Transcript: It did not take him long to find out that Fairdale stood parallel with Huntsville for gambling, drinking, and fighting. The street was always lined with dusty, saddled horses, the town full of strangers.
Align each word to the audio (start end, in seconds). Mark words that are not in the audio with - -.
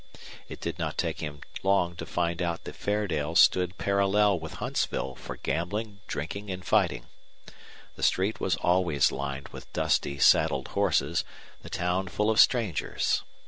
It 0.49 0.59
did 0.59 0.79
not 0.79 0.97
take 0.97 1.19
him 1.19 1.41
long 1.61 1.95
to 1.97 2.07
find 2.07 2.41
out 2.41 2.63
that 2.63 2.75
Fairdale 2.75 3.35
stood 3.35 3.77
parallel 3.77 4.39
with 4.39 4.53
Huntsville 4.53 5.13
for 5.13 5.35
gambling, 5.37 5.99
drinking, 6.07 6.49
and 6.49 6.65
fighting. 6.65 7.05
The 7.95 8.01
street 8.01 8.39
was 8.39 8.55
always 8.55 9.11
lined 9.11 9.49
with 9.49 9.71
dusty, 9.73 10.17
saddled 10.17 10.69
horses, 10.69 11.23
the 11.61 11.69
town 11.69 12.07
full 12.07 12.31
of 12.31 12.39
strangers. 12.39 13.21